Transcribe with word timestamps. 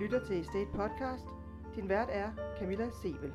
lytter 0.00 0.24
til 0.24 0.40
Estate 0.40 0.70
Podcast. 0.74 1.24
Din 1.76 1.88
vært 1.88 2.08
er 2.10 2.32
Camilla 2.58 2.90
Sebel. 3.02 3.32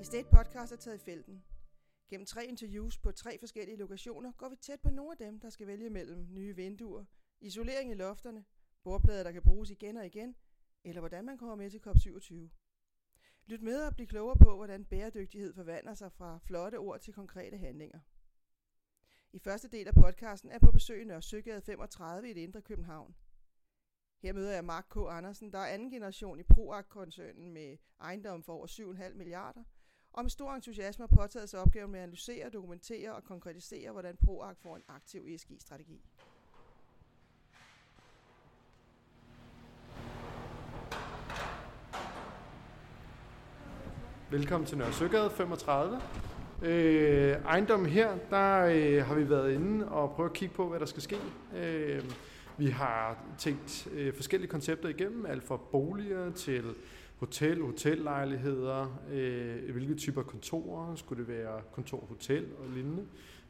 Estate 0.00 0.28
Podcast 0.36 0.72
er 0.72 0.76
taget 0.76 0.96
i 0.96 1.04
felten. 1.04 1.44
Gennem 2.10 2.26
tre 2.26 2.46
interviews 2.46 2.98
på 2.98 3.12
tre 3.12 3.38
forskellige 3.38 3.78
lokationer 3.78 4.32
går 4.32 4.48
vi 4.48 4.56
tæt 4.56 4.80
på 4.80 4.90
nogle 4.90 5.12
af 5.12 5.18
dem, 5.18 5.40
der 5.40 5.50
skal 5.50 5.66
vælge 5.66 5.90
mellem 5.90 6.26
nye 6.30 6.56
vinduer, 6.56 7.04
isolering 7.40 7.90
i 7.90 7.94
lofterne, 7.94 8.44
bordplader, 8.84 9.22
der 9.22 9.32
kan 9.32 9.42
bruges 9.42 9.70
igen 9.70 9.96
og 9.96 10.06
igen, 10.06 10.34
eller 10.84 11.00
hvordan 11.00 11.24
man 11.24 11.38
kommer 11.38 11.56
med 11.56 11.70
til 11.70 11.80
COP27. 11.86 12.34
Lyt 13.46 13.62
med 13.62 13.82
og 13.82 13.94
bliv 13.94 14.06
klogere 14.06 14.36
på, 14.36 14.56
hvordan 14.56 14.84
bæredygtighed 14.84 15.54
forvandler 15.54 15.94
sig 15.94 16.12
fra 16.12 16.38
flotte 16.38 16.78
ord 16.78 17.00
til 17.00 17.14
konkrete 17.14 17.56
handlinger. 17.56 17.98
I 19.32 19.38
første 19.38 19.68
del 19.68 19.88
af 19.88 19.94
podcasten 19.94 20.50
er 20.50 20.58
på 20.58 20.70
besøg 20.70 21.00
i 21.02 21.04
Nørre 21.04 21.22
Søgade 21.22 21.60
35 21.60 22.30
i 22.30 22.32
det 22.32 22.40
indre 22.40 22.60
København. 22.62 23.14
Her 24.22 24.32
møder 24.32 24.52
jeg 24.52 24.64
Mark 24.64 24.86
K. 24.90 24.96
Andersen, 25.08 25.52
der 25.52 25.58
er 25.58 25.66
anden 25.66 25.90
generation 25.90 26.40
i 26.40 26.42
Proac-koncernen 26.42 27.52
med 27.52 27.76
ejendom 28.00 28.42
for 28.42 28.52
over 28.52 28.66
7,5 28.66 29.14
milliarder, 29.14 29.62
og 30.12 30.24
med 30.24 30.30
stor 30.30 30.54
entusiasme 30.54 31.02
har 31.02 31.16
påtaget 31.16 31.48
sig 31.48 31.60
opgaven 31.60 31.90
med 31.90 32.00
at 32.00 32.02
analysere, 32.02 32.50
dokumentere 32.50 33.14
og 33.14 33.24
konkretisere, 33.24 33.92
hvordan 33.92 34.16
Proac 34.16 34.56
får 34.58 34.76
en 34.76 34.82
aktiv 34.88 35.26
ESG-strategi. 35.28 36.04
Velkommen 44.30 44.66
til 44.66 44.78
Nørre 44.78 44.92
Søgade 44.92 45.30
35. 45.30 46.00
Øh, 46.62 47.36
ejendommen 47.44 47.88
her, 47.88 48.08
der 48.30 48.64
øh, 48.64 49.06
har 49.06 49.14
vi 49.14 49.30
været 49.30 49.52
inde 49.52 49.88
og 49.88 50.10
prøvet 50.10 50.30
at 50.30 50.34
kigge 50.34 50.54
på, 50.54 50.68
hvad 50.68 50.80
der 50.80 50.86
skal 50.86 51.02
ske. 51.02 51.16
Øh, 51.62 52.04
vi 52.56 52.66
har 52.66 53.24
tænkt 53.38 53.88
øh, 53.94 54.14
forskellige 54.14 54.50
koncepter 54.50 54.88
igennem, 54.88 55.26
alt 55.26 55.44
fra 55.44 55.56
boliger 55.56 56.32
til 56.32 56.64
hotel, 57.16 57.62
hotellejligheder, 57.62 59.00
øh, 59.12 59.72
hvilke 59.72 59.94
typer 59.94 60.22
kontorer, 60.22 60.94
skulle 60.94 61.24
det 61.24 61.28
være 61.28 61.60
kontor, 61.72 62.04
hotel 62.08 62.46
og 62.58 62.64
lignende. 62.74 63.02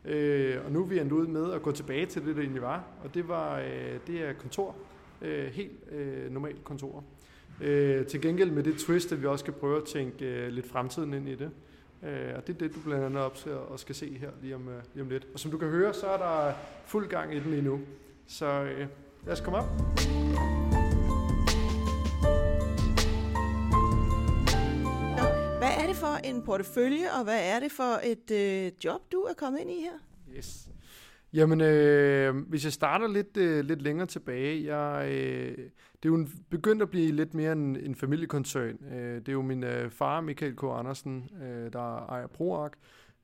Øh, 0.05 0.65
og 0.65 0.73
nu 0.73 0.83
er 0.83 0.87
vi 0.87 0.99
endt 0.99 1.13
ud 1.13 1.27
med 1.27 1.53
at 1.53 1.63
gå 1.63 1.73
tilbage 1.73 2.07
til 2.07 2.27
det, 2.27 2.37
det 2.37 2.43
egentlig 2.43 2.63
var, 2.63 2.85
og 3.05 3.15
det, 3.15 3.29
var, 3.29 3.59
øh, 3.59 3.99
det 4.07 4.23
er 4.29 4.33
kontor, 4.33 4.77
øh, 5.23 5.47
helt 5.47 5.93
øh, 5.93 6.33
normalt 6.33 6.65
kontor. 6.65 7.05
Øh, 7.61 8.07
til 8.07 8.21
gengæld 8.21 8.51
med 8.51 8.63
det 8.63 8.77
twist, 8.77 9.13
at 9.13 9.23
vi 9.23 9.27
også 9.27 9.43
skal 9.43 9.55
prøve 9.55 9.77
at 9.77 9.85
tænke 9.85 10.25
øh, 10.25 10.49
lidt 10.49 10.67
fremtiden 10.67 11.15
ind 11.15 11.29
i 11.29 11.35
det. 11.35 11.51
Øh, 12.03 12.33
og 12.37 12.47
det 12.47 12.55
er 12.55 12.59
det, 12.59 12.75
du 12.75 12.81
blandt 12.81 13.05
andet 13.05 13.23
op 13.23 13.35
til 13.35 13.53
og 13.53 13.81
skal 13.81 13.95
se 13.95 14.19
her 14.19 14.31
lige 14.43 14.55
om, 14.55 14.69
øh, 14.69 14.83
lige 14.95 15.03
om 15.03 15.09
lidt. 15.09 15.27
Og 15.35 15.41
som 15.41 15.51
du 15.51 15.59
kan 15.59 15.69
høre, 15.69 15.95
så 15.95 16.07
er 16.07 16.17
der 16.17 16.53
fuld 16.87 17.09
gang 17.09 17.35
i 17.35 17.41
den 17.41 17.51
lige 17.51 17.63
nu. 17.63 17.81
Så 18.27 18.47
øh, 18.47 18.87
lad 19.25 19.33
os 19.33 19.41
komme 19.41 19.59
op. 19.59 19.65
Hvad 25.59 25.71
er 25.83 25.87
det 25.87 25.97
for 25.97 26.17
en 26.25 26.43
portefølje, 26.43 27.13
og 27.19 27.25
hvad 27.25 27.41
er 27.43 27.61
det 27.61 27.73
for 27.73 28.01
et 28.05 28.31
øh, 28.31 28.73
job, 28.85 29.13
du 29.13 29.21
er 29.21 29.35
kommet 29.35 29.61
ind 29.61 29.71
i 29.71 29.81
her? 29.81 29.99
Yes. 30.37 30.69
Jamen, 31.33 31.61
øh, 31.61 32.37
hvis 32.37 32.65
jeg 32.65 32.73
starter 32.73 33.09
lidt, 33.09 33.37
øh, 33.37 33.65
lidt 33.65 33.83
længere 33.83 34.07
tilbage, 34.07 34.77
jeg, 34.77 35.09
øh, 35.11 35.57
det 36.03 36.05
er 36.05 36.09
jo 36.09 36.15
en, 36.15 36.45
begyndt 36.51 36.83
at 36.83 36.91
blive 36.91 37.13
lidt 37.13 37.35
mere 37.35 37.53
en, 37.53 37.77
en 37.77 37.95
familiekoncern. 37.95 38.85
Øh, 38.93 39.15
det 39.21 39.29
er 39.29 39.33
jo 39.33 39.43
min 39.43 39.65
øh, 39.65 39.91
far, 39.91 40.21
Michael 40.21 40.57
K. 40.57 40.63
Andersen, 40.65 41.31
øh, 41.43 41.73
der 41.73 42.07
ejer 42.09 42.27
Proark, 42.27 42.73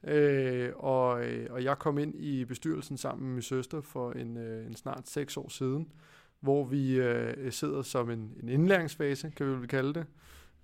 øh, 0.06 0.70
og, 0.76 1.24
øh, 1.24 1.46
og 1.50 1.64
jeg 1.64 1.78
kom 1.78 1.98
ind 1.98 2.14
i 2.14 2.44
bestyrelsen 2.44 2.96
sammen 2.96 3.26
med 3.26 3.34
min 3.34 3.42
søster 3.42 3.80
for 3.80 4.12
en, 4.12 4.36
øh, 4.36 4.66
en 4.66 4.76
snart 4.76 5.08
seks 5.08 5.36
år 5.36 5.48
siden, 5.48 5.92
hvor 6.40 6.64
vi 6.64 7.00
øh, 7.00 7.52
sidder 7.52 7.82
som 7.82 8.10
en, 8.10 8.32
en 8.42 8.48
indlæringsfase, 8.48 9.32
kan 9.36 9.46
vi 9.46 9.52
vel 9.52 9.68
kalde 9.68 9.94
det. 9.94 10.06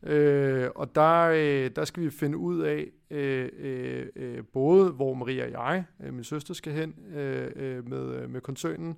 Øh, 0.03 0.69
og 0.75 0.95
der, 0.95 1.23
øh, 1.25 1.71
der 1.77 1.85
skal 1.85 2.03
vi 2.03 2.11
finde 2.11 2.39
ud 2.39 2.61
af 2.61 2.91
øh, 3.11 3.49
øh, 3.59 4.07
øh, 4.17 4.45
både, 4.45 4.91
hvor 4.91 5.15
Maria 5.15 5.45
og 5.45 5.51
jeg, 5.51 5.85
øh, 6.03 6.15
min 6.15 6.25
søster, 6.25 6.55
skal 6.55 6.73
hen 6.73 6.95
øh, 7.15 7.51
øh 7.57 7.89
med, 7.89 8.15
øh, 8.15 8.31
med 8.31 8.41
koncernen, 8.41 8.97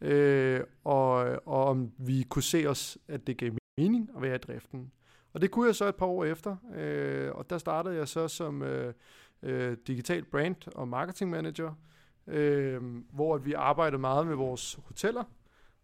øh, 0.00 0.60
og, 0.84 1.14
og 1.46 1.64
om 1.64 1.92
vi 1.98 2.22
kunne 2.28 2.42
se 2.42 2.66
os, 2.66 2.98
at 3.08 3.26
det 3.26 3.36
gav 3.36 3.50
mening 3.78 4.10
at 4.16 4.22
være 4.22 4.34
i 4.34 4.38
driften. 4.38 4.92
Og 5.32 5.42
det 5.42 5.50
kunne 5.50 5.66
jeg 5.66 5.74
så 5.74 5.88
et 5.88 5.96
par 5.96 6.06
år 6.06 6.24
efter, 6.24 6.56
øh, 6.74 7.32
og 7.34 7.50
der 7.50 7.58
startede 7.58 7.96
jeg 7.96 8.08
så 8.08 8.28
som 8.28 8.62
øh, 8.62 8.94
øh, 9.42 9.76
digital 9.86 10.24
brand 10.24 10.74
og 10.74 10.88
marketing 10.88 11.30
manager, 11.30 11.74
øh, 12.26 12.82
hvor 13.12 13.38
vi 13.38 13.52
arbejdede 13.52 14.00
meget 14.00 14.26
med 14.26 14.34
vores 14.34 14.78
hoteller, 14.84 15.24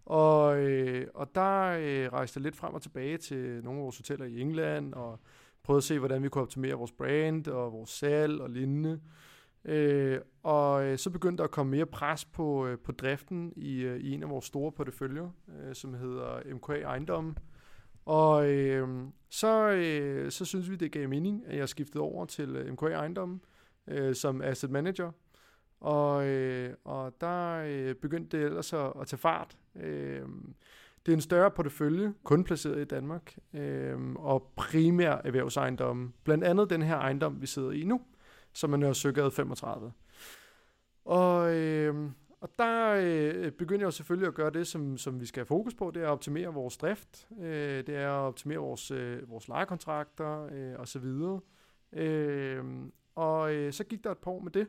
og, 0.08 0.58
øh, 0.58 1.06
og 1.14 1.34
der 1.34 1.62
øh, 1.80 2.12
rejste 2.12 2.38
jeg 2.38 2.42
lidt 2.42 2.56
frem 2.56 2.74
og 2.74 2.82
tilbage 2.82 3.18
til 3.18 3.64
nogle 3.64 3.78
af 3.78 3.84
vores 3.84 3.96
hoteller 3.96 4.26
i 4.26 4.40
England, 4.40 4.94
og 4.94 5.20
prøvede 5.62 5.78
at 5.78 5.84
se, 5.84 5.98
hvordan 5.98 6.22
vi 6.22 6.28
kunne 6.28 6.42
optimere 6.42 6.74
vores 6.74 6.92
brand 6.92 7.48
og 7.48 7.72
vores 7.72 7.90
salg 7.90 8.40
og 8.40 8.50
lignende. 8.50 9.00
Øh, 9.64 10.20
og 10.42 10.84
øh, 10.84 10.98
så 10.98 11.10
begyndte 11.10 11.38
der 11.38 11.44
at 11.44 11.50
komme 11.50 11.70
mere 11.70 11.86
pres 11.86 12.24
på, 12.24 12.66
øh, 12.66 12.78
på 12.78 12.92
driften 12.92 13.52
i, 13.56 13.80
øh, 13.80 14.00
i 14.00 14.12
en 14.12 14.22
af 14.22 14.30
vores 14.30 14.44
store 14.44 14.72
porteføljer, 14.72 15.30
øh, 15.48 15.74
som 15.74 15.94
hedder 15.94 16.54
MKA 16.54 16.80
Ejendom. 16.80 17.36
Og 18.04 18.50
øh, 18.50 18.88
så, 19.30 19.70
øh, 19.70 20.30
så 20.30 20.44
synes 20.44 20.70
vi, 20.70 20.76
det 20.76 20.92
gav 20.92 21.08
mening, 21.08 21.42
at 21.46 21.58
jeg 21.58 21.68
skiftede 21.68 22.02
over 22.02 22.24
til 22.24 22.56
øh, 22.56 22.72
MKA 22.72 22.86
Ejendom 22.86 23.40
øh, 23.86 24.14
som 24.14 24.42
asset 24.42 24.70
manager. 24.70 25.12
Og, 25.80 26.26
øh, 26.26 26.74
og 26.84 27.12
der 27.20 27.62
øh, 27.66 27.94
begyndte 27.94 28.38
det 28.38 28.46
ellers 28.46 28.72
at, 28.72 28.92
at 29.00 29.06
tage 29.06 29.18
fart. 29.18 29.56
Øh, 29.76 30.22
det 31.06 31.12
er 31.12 31.16
en 31.16 31.20
større 31.20 31.50
portefølje, 31.50 32.14
kun 32.24 32.44
placeret 32.44 32.80
i 32.80 32.84
Danmark, 32.84 33.36
øh, 33.54 34.12
og 34.14 34.52
primær 34.56 35.10
erhvervsejendomme. 35.24 36.12
Blandt 36.24 36.44
andet 36.44 36.70
den 36.70 36.82
her 36.82 36.96
ejendom, 36.96 37.40
vi 37.40 37.46
sidder 37.46 37.70
i 37.70 37.84
nu, 37.84 38.00
som 38.52 38.72
er 38.72 38.76
Nørresøgade 38.76 39.30
35. 39.30 39.92
Og, 41.04 41.54
øh, 41.54 42.10
og 42.40 42.48
der 42.58 42.94
øh, 43.00 43.52
begynder 43.52 43.80
jeg 43.80 43.86
jo 43.86 43.90
selvfølgelig 43.90 44.28
at 44.28 44.34
gøre 44.34 44.50
det, 44.50 44.66
som, 44.66 44.98
som 44.98 45.20
vi 45.20 45.26
skal 45.26 45.40
have 45.40 45.46
fokus 45.46 45.74
på, 45.74 45.90
det 45.94 46.02
er 46.02 46.06
at 46.06 46.12
optimere 46.12 46.54
vores 46.54 46.76
drift, 46.76 47.28
øh, 47.40 47.86
det 47.86 47.96
er 47.96 48.10
at 48.10 48.26
optimere 48.26 48.58
vores, 48.58 48.90
øh, 48.90 49.30
vores 49.30 49.48
lejekontrakter 49.48 50.48
øh, 50.52 50.80
osv. 50.80 51.06
Øh, 51.92 52.64
og 53.14 53.54
øh, 53.54 53.72
så 53.72 53.84
gik 53.84 54.04
der 54.04 54.10
et 54.10 54.18
par 54.18 54.30
år 54.30 54.40
med 54.40 54.52
det, 54.52 54.66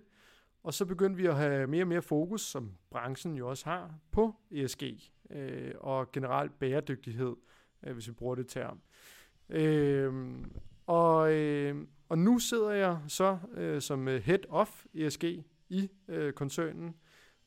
og 0.64 0.74
så 0.74 0.86
begyndte 0.86 1.18
vi 1.18 1.26
at 1.26 1.36
have 1.36 1.68
mere 1.68 1.84
og 1.84 1.88
mere 1.88 2.02
fokus, 2.02 2.42
som 2.42 2.72
branchen 2.90 3.36
jo 3.36 3.50
også 3.50 3.66
har, 3.66 3.94
på 4.12 4.36
ESG 4.52 4.84
øh, 5.32 5.72
og 5.80 6.12
generelt 6.12 6.60
bæredygtighed, 6.60 7.36
øh, 7.84 7.94
hvis 7.94 8.08
vi 8.08 8.14
bruger 8.14 8.36
det 8.36 8.48
term. 8.48 8.80
Øh, 9.50 10.14
og, 10.88 11.34
øh, 11.34 11.76
og 12.10 12.18
nu 12.18 12.40
sidder 12.40 12.72
jeg 12.72 13.00
så 13.08 13.38
øh, 13.54 13.82
som 13.82 14.08
øh, 14.08 14.24
head 14.24 14.40
of 14.50 14.86
ESG 14.94 15.24
i 15.70 15.90
øh, 16.08 16.34
koncernen, 16.34 16.96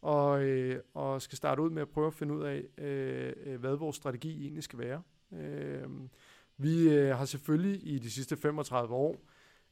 og, 0.03 0.43
øh, 0.43 0.81
og 0.95 1.23
skal 1.23 1.37
starte 1.37 1.63
ud 1.63 1.71
med 1.71 1.83
at 1.83 1.89
prøve 1.89 2.07
at 2.07 2.15
finde 2.15 2.35
ud 2.35 2.43
af, 2.43 2.65
øh, 2.79 3.33
øh 3.47 3.61
hvad 3.61 3.77
vores 3.77 3.97
strategi 3.97 4.43
egentlig 4.43 4.63
skal 4.63 4.79
være. 4.79 5.03
Øh, 5.33 5.89
vi 6.57 6.89
øh, 6.89 7.17
har 7.17 7.25
selvfølgelig 7.25 7.87
i 7.87 7.99
de 7.99 8.11
sidste 8.11 8.37
35 8.37 8.95
år 8.95 9.17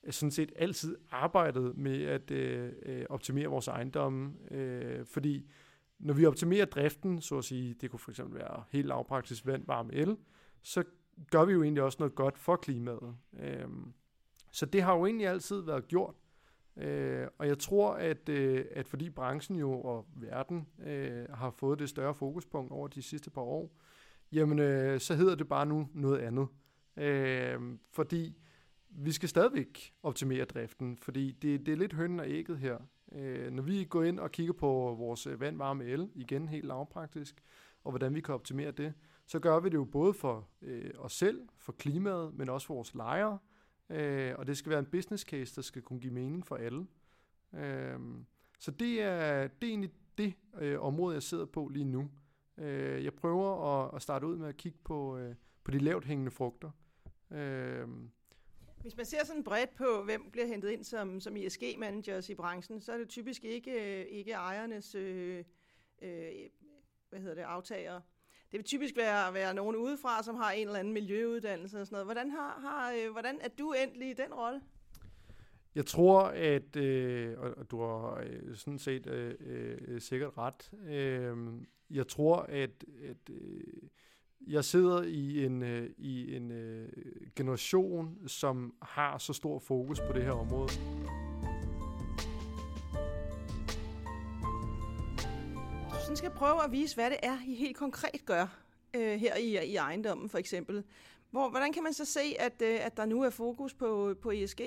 Øh, 0.05 0.13
sådan 0.13 0.31
set 0.31 0.53
altid 0.57 0.97
arbejdet 1.11 1.77
med 1.77 2.05
at 2.05 2.31
øh, 2.31 2.73
øh, 2.83 3.07
optimere 3.09 3.47
vores 3.47 3.69
ejendomme, 3.69 4.35
øh, 4.51 5.07
fordi 5.07 5.51
når 5.99 6.15
vi 6.15 6.27
optimerer 6.27 6.65
driften, 6.65 7.21
så 7.21 7.39
at 7.39 7.45
sige, 7.45 7.75
det 7.75 7.91
kunne 7.91 8.01
for 8.01 8.11
eksempel 8.11 8.39
være 8.39 8.65
helt 8.71 8.87
lavpraktisk 8.87 9.47
vand, 9.47 9.67
varme 9.67 9.95
el, 9.95 10.17
så 10.63 10.85
gør 11.31 11.45
vi 11.45 11.53
jo 11.53 11.63
egentlig 11.63 11.83
også 11.83 11.97
noget 12.01 12.15
godt 12.15 12.39
for 12.39 12.57
klimaet. 12.57 13.17
Øh, 13.41 13.69
så 14.53 14.67
det 14.67 14.83
har 14.83 14.97
jo 14.97 15.07
egentlig 15.07 15.27
altid 15.27 15.61
været 15.61 15.89
gjort. 15.89 16.15
Øh, 16.77 17.27
og 17.39 17.47
jeg 17.47 17.59
tror, 17.59 17.93
at, 17.93 18.29
øh, 18.29 18.65
at 18.71 18.89
fordi 18.89 19.11
branchen 19.11 19.59
jo 19.59 19.81
og 19.81 20.07
verden 20.17 20.67
øh, 20.87 21.27
har 21.35 21.51
fået 21.51 21.79
det 21.79 21.89
større 21.89 22.15
fokuspunkt 22.15 22.73
over 22.73 22.89
de 22.89 23.03
sidste 23.03 23.31
par 23.31 23.43
år, 23.43 23.77
jamen 24.33 24.59
øh, 24.59 25.01
så 25.01 25.15
hedder 25.15 25.35
det 25.35 25.49
bare 25.49 25.67
nu 25.67 25.89
noget 25.95 26.19
andet. 26.19 26.49
Øh, 26.97 27.61
fordi 27.91 28.37
vi 28.91 29.13
skal 29.13 29.29
stadigvæk 29.29 29.95
optimere 30.03 30.45
driften, 30.45 30.97
fordi 30.97 31.33
det, 31.33 31.67
det 31.67 31.73
er 31.73 31.77
lidt 31.77 31.93
hønnen 31.93 32.21
og 32.21 32.31
ægget 32.31 32.59
her. 32.59 32.79
Øh, 33.13 33.51
når 33.53 33.63
vi 33.63 33.85
går 33.85 34.03
ind 34.03 34.21
og 34.21 34.33
kigger 34.33 34.53
på 34.53 34.95
vores 34.99 35.27
øh, 35.27 35.41
vand, 35.41 35.57
varme 35.57 35.85
el, 35.85 36.09
igen 36.15 36.49
helt 36.49 36.65
lavpraktisk, 36.65 37.43
og 37.85 37.93
hvordan 37.93 38.15
vi 38.15 38.21
kan 38.21 38.35
optimere 38.35 38.71
det, 38.71 38.95
så 39.27 39.39
gør 39.39 39.61
vi 39.61 39.69
det 39.69 39.75
jo 39.75 39.85
både 39.85 40.15
for 40.15 40.49
øh, 40.63 40.91
os 40.99 41.13
selv, 41.13 41.49
for 41.57 41.73
klimaet, 41.73 42.35
men 42.35 42.49
også 42.49 42.67
for 42.67 42.75
vores 42.75 42.95
lejere, 42.95 43.39
øh, 43.91 44.35
og 44.39 44.47
det 44.47 44.57
skal 44.57 44.71
være 44.71 44.79
en 44.79 44.87
business 44.87 45.25
case, 45.25 45.57
der 45.57 45.63
skal 45.63 45.83
kunne 45.83 46.01
give 46.01 46.13
mening 46.13 46.47
for 46.47 46.57
alle. 46.57 46.87
Øh, 47.55 47.99
så 48.59 48.71
det 48.71 49.03
er, 49.03 49.49
det 49.49 49.67
er 49.67 49.71
egentlig 49.71 49.91
det 50.19 50.35
øh, 50.61 50.81
område, 50.81 51.15
jeg 51.15 51.23
sidder 51.23 51.45
på 51.47 51.69
lige 51.69 51.85
nu. 51.85 52.11
Øh, 52.59 53.05
jeg 53.05 53.15
prøver 53.15 53.83
at, 53.85 53.95
at 53.95 54.03
starte 54.03 54.27
ud 54.27 54.37
med 54.37 54.49
at 54.49 54.57
kigge 54.57 54.79
på, 54.85 55.17
øh, 55.17 55.35
på 55.65 55.71
de 55.71 55.79
lavt 55.79 56.05
hængende 56.05 56.31
frugter. 56.31 56.71
Øh, 57.31 57.89
hvis 58.81 58.97
man 58.97 59.07
ser 59.07 59.25
sådan 59.25 59.45
bredt 59.45 59.75
på, 59.75 60.03
hvem 60.05 60.31
bliver 60.31 60.47
hentet 60.47 60.71
ind 60.71 60.85
som, 60.85 61.21
som 61.21 61.37
ESG-managers 61.37 62.29
i 62.29 62.35
branchen, 62.35 62.81
så 62.81 62.93
er 62.93 62.99
det 62.99 63.09
typisk 63.09 63.45
ikke, 63.45 64.01
øh, 64.01 64.07
ikke 64.07 64.33
ejernes 64.33 64.95
øh, 64.95 65.45
øh, 66.03 66.31
hvad 67.11 67.21
hedder 67.21 67.35
det, 67.35 67.43
aftagere. 67.43 68.03
Det 68.53 68.59
vil 68.59 68.65
typisk 68.65 68.97
være, 68.97 69.35
være 69.35 69.55
nogen 69.55 69.77
udefra, 69.77 70.23
som 70.23 70.37
har 70.37 70.51
en 70.51 70.67
eller 70.67 70.79
anden 70.79 70.93
miljøuddannelse 70.93 71.81
og 71.81 71.87
sådan 71.87 71.95
noget. 71.95 72.07
Hvordan, 72.07 72.31
har, 72.31 72.59
har, 72.61 72.93
øh, 72.93 73.13
hvordan 73.13 73.39
er 73.41 73.49
du 73.49 73.73
endelig 73.73 74.11
i 74.11 74.13
den 74.13 74.35
rolle? 74.35 74.61
Jeg 75.75 75.87
tror, 75.87 76.23
at, 76.23 76.77
øh, 76.77 77.39
og 77.39 77.71
du 77.71 77.81
har 77.81 78.25
øh, 78.27 78.57
sådan 78.57 78.79
set 78.79 79.07
øh, 79.07 79.35
øh, 79.41 80.01
sikkert 80.01 80.39
ret, 80.39 80.73
øh, 80.89 81.37
jeg 81.91 82.09
tror, 82.09 82.37
at, 82.37 82.85
at 83.09 83.31
øh, 83.31 83.63
jeg 84.47 84.65
sidder 84.65 85.03
i 85.03 85.45
en, 85.45 85.63
øh, 85.63 85.91
i 85.99 86.37
en 86.37 86.51
øh, 86.51 86.89
generation, 87.37 88.19
som 88.27 88.75
har 88.83 89.19
så 89.19 89.33
stor 89.33 89.59
fokus 89.59 90.01
på 90.01 90.13
det 90.13 90.23
her 90.23 90.33
område. 90.33 90.71
Så 95.91 96.07
skal 96.07 96.17
skal 96.17 96.31
prøve 96.31 96.65
at 96.65 96.73
vise, 96.73 96.95
hvad 96.95 97.11
det 97.11 97.19
er, 97.23 97.39
I 97.47 97.55
helt 97.55 97.77
konkret 97.77 98.27
gør 98.27 98.59
øh, 98.95 99.21
her 99.21 99.37
i, 99.37 99.67
i 99.67 99.77
ejendommen 99.77 100.29
for 100.29 100.39
eksempel, 100.39 100.85
hvor, 101.31 101.51
hvordan 101.51 101.73
kan 101.73 101.83
man 101.83 101.93
så 101.93 102.05
se, 102.05 102.35
at, 102.39 102.63
øh, 102.63 102.87
at 102.87 102.97
der 102.97 103.07
nu 103.07 103.23
er 103.23 103.31
fokus 103.31 103.75
på, 103.75 104.15
på 104.23 104.31
ESG? 104.31 104.61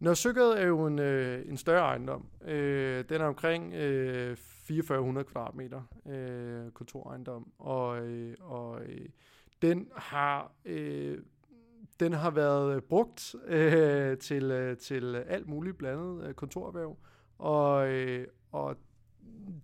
Nørresøgade 0.00 0.58
er 0.58 0.66
jo 0.66 0.86
en, 0.86 0.98
øh, 0.98 1.48
en 1.48 1.56
større 1.56 1.80
ejendom. 1.80 2.26
Øh, 2.44 3.04
den 3.08 3.20
er 3.20 3.24
omkring 3.24 3.74
øh, 3.74 4.36
4400 4.36 5.24
kvadratmeter 5.24 5.82
øh, 6.08 6.70
kontorejendom, 6.70 7.52
og, 7.58 8.06
øh, 8.06 8.36
og 8.40 8.82
øh, 8.82 9.08
den 9.62 9.88
har 9.96 10.52
øh, 10.64 11.18
den 12.00 12.12
har 12.12 12.30
været 12.30 12.84
brugt 12.84 13.34
øh, 13.46 14.18
til, 14.18 14.42
øh, 14.50 14.76
til 14.76 15.16
alt 15.16 15.48
muligt 15.48 15.78
blandet 15.78 16.28
øh, 16.28 16.34
kontorerhverv, 16.34 16.96
og, 17.38 17.88
øh, 17.88 18.26
og 18.52 18.76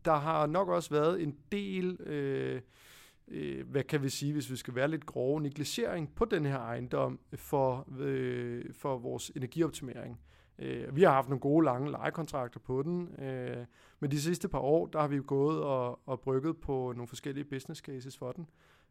der 0.05 0.15
har 0.15 0.47
nok 0.47 0.69
også 0.69 0.91
været 0.91 1.23
en 1.23 1.37
del, 1.53 2.01
øh, 2.01 2.61
øh, 3.29 3.71
hvad 3.71 3.83
kan 3.83 4.03
vi 4.03 4.09
sige, 4.09 4.33
hvis 4.33 4.51
vi 4.51 4.57
skal 4.57 4.75
være 4.75 4.89
lidt 4.89 5.07
grove, 5.07 5.41
negligering 5.41 6.15
på 6.15 6.25
den 6.25 6.47
her 6.47 6.59
ejendom 6.59 7.21
for, 7.35 7.87
øh, 7.99 8.65
for 8.73 8.99
vores 8.99 9.33
energioptimering. 9.37 10.21
Øh, 10.59 10.97
vi 10.97 11.03
har 11.03 11.11
haft 11.11 11.29
nogle 11.29 11.41
gode, 11.41 11.65
lange 11.65 11.91
lejekontrakter 11.91 12.61
på 12.61 12.83
den, 12.83 13.15
øh, 13.25 13.67
men 14.01 14.11
de 14.11 14.21
sidste 14.21 14.49
par 14.49 14.59
år, 14.59 14.87
der 14.87 15.01
har 15.01 15.09
vi 15.09 15.21
gået 15.27 15.63
og, 15.63 16.01
og 16.09 16.21
brygget 16.21 16.57
på 16.57 16.93
nogle 16.97 17.09
forskellige 17.09 17.45
business 17.45 17.81
cases 17.81 18.17
for 18.17 18.33
den. 18.33 18.47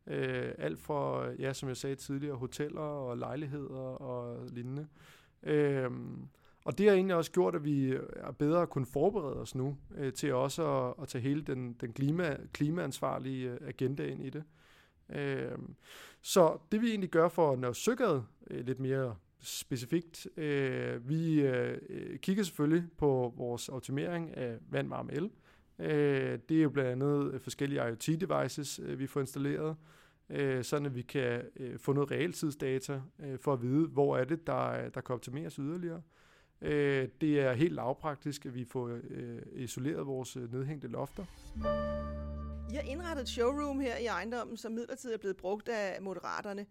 Øh, 0.07 0.51
alt 0.57 0.79
fra, 0.79 1.29
ja, 1.31 1.53
som 1.53 1.69
jeg 1.69 1.77
sagde 1.77 1.95
tidligere, 1.95 2.36
hoteller 2.36 2.81
og 2.81 3.18
lejligheder 3.18 3.79
og 3.79 4.47
lignende. 4.50 4.88
Øh, 5.44 5.91
og 6.65 6.77
det 6.77 6.88
har 6.88 6.94
egentlig 6.94 7.15
også 7.15 7.31
gjort, 7.31 7.56
at 7.56 7.63
vi 7.63 7.86
øh, 7.86 8.04
er 8.15 8.31
bedre 8.31 8.62
at 8.62 8.69
kunne 8.69 8.86
forberede 8.86 9.42
os 9.42 9.56
nu 9.56 9.77
øh, 9.95 10.13
til 10.13 10.33
også 10.33 10.88
at, 10.88 10.94
at 11.01 11.07
tage 11.07 11.21
hele 11.21 11.42
den, 11.42 11.74
den 11.74 11.94
klima, 11.94 12.38
klimaansvarlige 12.54 13.50
øh, 13.50 13.68
agenda 13.68 14.06
ind 14.06 14.24
i 14.24 14.30
det. 14.30 14.44
Øh, 15.10 15.57
så 16.21 16.57
det 16.71 16.81
vi 16.81 16.89
egentlig 16.89 17.10
gør 17.10 17.27
for 17.27 17.51
at 17.51 17.60
nå 17.60 17.74
øh, 18.50 18.65
lidt 18.65 18.80
mere 18.80 19.15
specifikt, 19.39 20.27
øh, 20.38 21.10
vi 21.10 21.42
øh, 21.42 21.77
øh, 21.89 22.19
kigger 22.19 22.44
selvfølgelig 22.44 22.83
på 22.98 23.33
vores 23.38 23.69
optimering 23.69 24.38
af 24.38 24.57
vand, 24.69 24.89
varme 24.89 25.13
el. 25.13 25.30
Øh, 25.80 26.39
det 26.50 26.57
er 26.57 26.63
jo 26.63 26.69
blandt 26.69 26.92
andet 26.92 27.42
forskellige 27.42 27.81
IoT-devices, 27.88 28.80
øh, 28.83 29.00
vi 29.00 29.07
får 29.07 29.19
installeret, 29.19 29.75
øh, 30.30 30.63
sådan 30.63 30.86
at 30.86 30.95
vi 30.95 31.01
kan 31.01 31.42
øh, 31.56 31.80
få 31.80 31.94
noget 31.94 32.12
realtidsdata 32.12 33.01
øh, 33.19 33.39
for 33.39 33.54
at 33.54 33.62
vide, 33.62 33.88
hvor 33.88 34.18
er 34.18 34.24
det, 34.24 34.48
der, 34.48 34.89
der 34.89 35.01
kan 35.01 35.13
optimeres 35.15 35.56
yderligere. 35.56 35.98
Øh, 35.98 36.22
det 37.21 37.39
er 37.39 37.54
helt 37.54 37.74
lavpraktisk, 37.74 38.45
at 38.45 38.56
vi 38.56 38.65
får 38.65 38.88
øh, 38.88 39.42
isoleret 39.54 40.07
vores 40.07 40.38
øh, 40.38 40.54
nedhængte 40.54 40.88
lofter. 40.88 41.25
I 42.71 42.75
har 42.75 42.81
indrettet 42.81 43.21
et 43.21 43.30
showroom 43.30 43.80
her 43.80 43.98
i 43.98 44.06
ejendommen, 44.06 44.57
som 44.57 44.71
midlertidigt 44.71 45.13
er 45.13 45.19
blevet 45.19 45.38
brugt 45.38 45.69
af 45.69 46.01
moderaterne. 46.01 46.65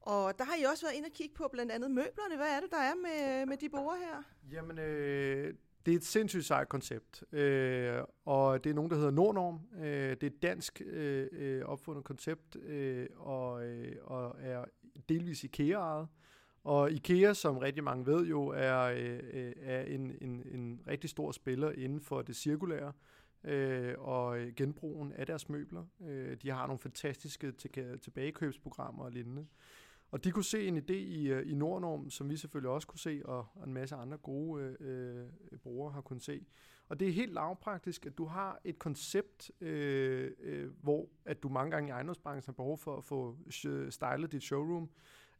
Og 0.00 0.38
der 0.38 0.44
har 0.44 0.54
I 0.60 0.62
også 0.62 0.86
været 0.86 0.96
inde 0.96 1.06
og 1.06 1.12
kigge 1.12 1.34
på 1.34 1.48
blandt 1.52 1.72
andet 1.72 1.90
møblerne. 1.90 2.36
Hvad 2.36 2.46
er 2.46 2.60
det, 2.60 2.70
der 2.70 2.76
er 2.76 2.94
med, 2.94 3.46
med 3.46 3.56
de 3.56 3.68
borer 3.68 3.96
her? 3.96 4.22
Jamen, 4.52 4.78
øh, 4.78 5.54
det 5.86 5.92
er 5.92 5.96
et 5.96 6.04
sindssygt 6.04 6.44
sejt 6.44 6.68
koncept. 6.68 7.24
Øh, 7.32 8.00
og 8.24 8.64
det 8.64 8.70
er 8.70 8.74
nogen, 8.74 8.90
der 8.90 8.96
hedder 8.96 9.10
Nordnorm. 9.10 9.60
Øh, 9.78 10.10
det 10.10 10.22
er 10.22 10.26
et 10.26 10.42
dansk 10.42 10.82
øh, 10.86 11.28
øh 11.32 11.64
opfundet 11.64 12.04
koncept, 12.04 12.56
øh, 12.56 13.06
og, 13.16 13.66
øh, 13.66 13.96
og 14.04 14.36
er 14.40 14.64
delvis 15.08 15.44
IKEA-ejet. 15.44 16.08
Og 16.66 16.92
IKEA, 16.92 17.32
som 17.32 17.58
rigtig 17.58 17.84
mange 17.84 18.06
ved 18.06 18.26
jo, 18.26 18.46
er, 18.46 18.78
øh, 18.78 19.52
er 19.56 19.82
en, 19.82 20.16
en, 20.20 20.42
en 20.52 20.80
rigtig 20.86 21.10
stor 21.10 21.32
spiller 21.32 21.72
inden 21.72 22.00
for 22.00 22.22
det 22.22 22.36
cirkulære 22.36 22.92
øh, 23.44 23.94
og 23.98 24.38
genbrugen 24.56 25.12
af 25.12 25.26
deres 25.26 25.48
møbler. 25.48 25.84
Øh, 26.06 26.36
de 26.42 26.50
har 26.50 26.66
nogle 26.66 26.78
fantastiske 26.78 27.52
tilbagekøbsprogrammer 28.02 29.04
og 29.04 29.10
lignende. 29.10 29.46
Og 30.10 30.24
de 30.24 30.30
kunne 30.30 30.44
se 30.44 30.66
en 30.66 30.78
idé 30.78 30.92
i, 30.92 31.26
øh, 31.26 31.50
i 31.50 31.54
Nordnorm, 31.54 32.10
som 32.10 32.30
vi 32.30 32.36
selvfølgelig 32.36 32.70
også 32.70 32.88
kunne 32.88 32.98
se, 32.98 33.22
og 33.24 33.46
en 33.66 33.74
masse 33.74 33.96
andre 33.96 34.16
gode 34.16 34.76
øh, 34.80 35.18
øh, 35.52 35.58
brugere 35.58 35.92
har 35.92 36.00
kunnet 36.00 36.22
se. 36.22 36.46
Og 36.88 37.00
det 37.00 37.08
er 37.08 37.12
helt 37.12 37.32
lavpraktisk, 37.32 38.06
at 38.06 38.18
du 38.18 38.24
har 38.24 38.60
et 38.64 38.78
koncept, 38.78 39.50
øh, 39.60 40.30
øh, 40.40 40.70
hvor 40.82 41.08
at 41.24 41.42
du 41.42 41.48
mange 41.48 41.70
gange 41.70 41.88
i 41.88 41.90
ejendomsbranchen 41.90 42.46
har 42.46 42.52
behov 42.52 42.78
for 42.78 42.96
at 42.96 43.04
få 43.04 43.36
øh, 43.66 43.92
stylet 43.92 44.32
dit 44.32 44.42
showroom, 44.42 44.90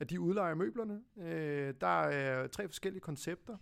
at 0.00 0.10
de 0.10 0.20
udlejer 0.20 0.54
møblerne. 0.54 1.02
Øh, 1.16 1.75
der 1.81 2.00
er 2.02 2.46
tre 2.46 2.69
forskellige 2.69 3.00
koncepter 3.00 3.56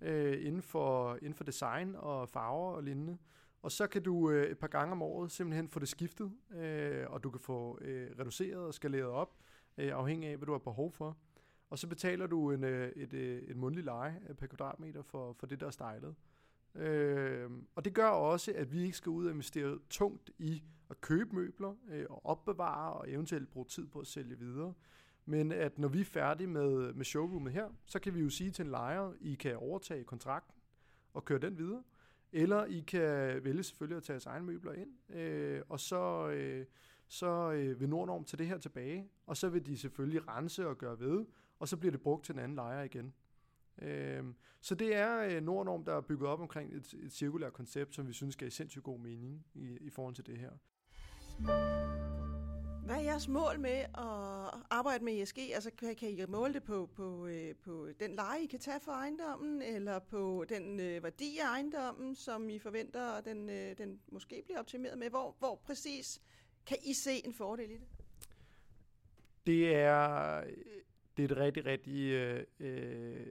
øh, 0.00 0.46
inden, 0.46 0.62
for, 0.62 1.14
inden 1.16 1.34
for 1.34 1.44
design 1.44 1.94
og 1.96 2.28
farver 2.28 2.72
og 2.72 2.82
lignende. 2.82 3.18
Og 3.62 3.72
så 3.72 3.86
kan 3.86 4.02
du 4.02 4.30
øh, 4.30 4.50
et 4.50 4.58
par 4.58 4.66
gange 4.66 4.92
om 4.92 5.02
året 5.02 5.30
simpelthen 5.30 5.68
få 5.68 5.80
det 5.80 5.88
skiftet, 5.88 6.32
øh, 6.54 7.04
og 7.10 7.24
du 7.24 7.30
kan 7.30 7.40
få 7.40 7.78
øh, 7.80 8.10
reduceret 8.18 8.66
og 8.66 8.74
skaleret 8.74 9.06
op, 9.06 9.36
øh, 9.78 9.92
afhængig 9.94 10.28
af, 10.28 10.36
hvad 10.36 10.46
du 10.46 10.52
har 10.52 10.58
behov 10.58 10.92
for. 10.92 11.16
Og 11.70 11.78
så 11.78 11.86
betaler 11.86 12.26
du 12.26 12.50
en, 12.50 12.64
øh, 12.64 12.92
et, 12.96 13.14
øh, 13.14 13.42
et 13.42 13.56
mundlig 13.56 13.84
leje 13.84 14.20
øh, 14.28 14.34
per 14.34 14.46
kvadratmeter 14.46 15.02
for, 15.02 15.32
for 15.32 15.46
det, 15.46 15.60
der 15.60 15.66
er 15.66 15.70
stylet. 15.70 16.14
Øh, 16.74 17.50
og 17.74 17.84
det 17.84 17.94
gør 17.94 18.08
også, 18.08 18.52
at 18.56 18.72
vi 18.72 18.82
ikke 18.82 18.96
skal 18.96 19.10
ud 19.10 19.26
og 19.26 19.30
investere 19.30 19.78
tungt 19.90 20.30
i 20.38 20.62
at 20.90 21.00
købe 21.00 21.36
møbler 21.36 21.74
øh, 21.88 22.06
og 22.10 22.26
opbevare 22.26 22.92
og 22.92 23.10
eventuelt 23.10 23.50
bruge 23.50 23.66
tid 23.66 23.86
på 23.86 24.00
at 24.00 24.06
sælge 24.06 24.38
videre. 24.38 24.74
Men 25.26 25.52
at 25.52 25.78
når 25.78 25.88
vi 25.88 26.00
er 26.00 26.04
færdige 26.04 26.46
med, 26.46 26.92
med 26.92 27.04
showroomet 27.04 27.52
her, 27.52 27.68
så 27.86 27.98
kan 27.98 28.14
vi 28.14 28.20
jo 28.20 28.30
sige 28.30 28.50
til 28.50 28.64
en 28.64 28.70
lejer, 28.70 29.12
I 29.20 29.34
kan 29.34 29.56
overtage 29.56 30.04
kontrakten 30.04 30.54
og 31.14 31.24
køre 31.24 31.38
den 31.38 31.58
videre. 31.58 31.82
Eller 32.32 32.64
I 32.64 32.80
kan 32.80 33.44
vælge 33.44 33.62
selvfølgelig 33.62 33.96
at 33.96 34.02
tage 34.02 34.14
jeres 34.14 34.26
egne 34.26 34.46
møbler 34.46 34.72
ind, 34.72 35.16
øh, 35.16 35.62
og 35.68 35.80
så, 35.80 36.28
øh, 36.28 36.66
så 37.08 37.52
øh, 37.52 37.80
vil 37.80 37.88
Nordnorm 37.88 38.24
tage 38.24 38.38
det 38.38 38.46
her 38.46 38.58
tilbage, 38.58 39.08
og 39.26 39.36
så 39.36 39.48
vil 39.48 39.66
de 39.66 39.78
selvfølgelig 39.78 40.28
rense 40.28 40.68
og 40.68 40.78
gøre 40.78 41.00
ved, 41.00 41.26
og 41.58 41.68
så 41.68 41.76
bliver 41.76 41.90
det 41.90 42.00
brugt 42.00 42.24
til 42.24 42.32
en 42.32 42.38
anden 42.38 42.54
lejer 42.54 42.82
igen. 42.82 43.14
Øh, 43.82 44.24
så 44.60 44.74
det 44.74 44.96
er 44.96 45.36
øh, 45.36 45.42
Nordnorm, 45.42 45.84
der 45.84 45.96
er 45.96 46.00
bygget 46.00 46.30
op 46.30 46.40
omkring 46.40 46.74
et, 46.74 46.94
et 47.02 47.12
cirkulært 47.12 47.52
koncept, 47.52 47.94
som 47.94 48.08
vi 48.08 48.12
synes 48.12 48.36
giver 48.36 48.50
sindssygt 48.50 48.84
god 48.84 48.98
mening 48.98 49.46
i, 49.54 49.78
i 49.80 49.90
forhold 49.90 50.14
til 50.14 50.26
det 50.26 50.38
her. 50.38 50.50
Hvad 52.84 52.96
er 52.96 53.00
jeres 53.00 53.28
mål 53.28 53.60
med 53.60 53.84
at 53.98 54.53
arbejde 54.74 55.04
med 55.04 55.22
ESG? 55.22 55.38
Altså, 55.38 55.70
kan, 55.70 55.96
kan 55.96 56.10
I 56.10 56.24
måle 56.28 56.54
det 56.54 56.62
på, 56.62 56.90
på, 56.96 57.26
øh, 57.26 57.54
på 57.54 57.88
den 58.00 58.14
leje, 58.14 58.42
I 58.42 58.46
kan 58.46 58.58
tage 58.58 58.80
for 58.80 58.92
ejendommen, 58.92 59.62
eller 59.62 59.98
på 59.98 60.44
den 60.48 60.80
øh, 60.80 61.02
værdi 61.02 61.38
af 61.38 61.46
ejendommen, 61.46 62.14
som 62.14 62.48
I 62.48 62.58
forventer, 62.58 63.20
den, 63.20 63.50
øh, 63.50 63.78
den 63.78 64.00
måske 64.08 64.42
bliver 64.44 64.58
optimeret 64.58 64.98
med? 64.98 65.10
Hvor, 65.10 65.36
hvor 65.38 65.54
præcis 65.54 66.22
kan 66.66 66.76
I 66.84 66.92
se 66.92 67.26
en 67.26 67.34
fordel 67.34 67.70
i 67.70 67.74
det? 67.74 67.88
Det 69.46 69.74
er, 69.74 70.40
det 71.16 71.24
er 71.24 71.28
et 71.28 71.36
rigtig, 71.36 71.66
rigtig 71.66 72.00
øh, 72.00 72.44
øh, 72.60 73.26